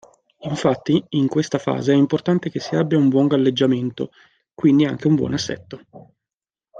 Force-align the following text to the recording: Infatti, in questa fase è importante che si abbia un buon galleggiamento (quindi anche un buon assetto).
Infatti, 0.49 1.05
in 1.09 1.27
questa 1.27 1.59
fase 1.59 1.93
è 1.93 1.95
importante 1.95 2.49
che 2.49 2.59
si 2.59 2.75
abbia 2.75 2.97
un 2.97 3.07
buon 3.07 3.27
galleggiamento 3.27 4.09
(quindi 4.51 4.83
anche 4.83 5.05
un 5.05 5.13
buon 5.13 5.33
assetto). 5.33 5.85